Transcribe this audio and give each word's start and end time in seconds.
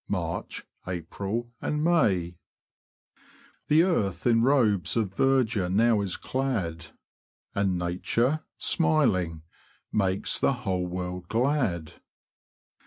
MARCH, 0.07 0.65
APRIL, 0.87 1.51
AND 1.61 1.83
MAY. 1.83 2.39
The 3.67 3.83
earth 3.83 4.25
in 4.25 4.41
robes 4.41 4.97
of 4.97 5.13
verdure 5.13 5.69
now 5.71 6.01
is 6.01 6.17
clad, 6.17 6.87
And 7.53 7.77
Nature, 7.77 8.43
smiHng, 8.59 9.43
makes 9.91 10.39
the 10.39 10.53
whole 10.53 10.87
world 10.87 11.27
glad. 11.29 12.01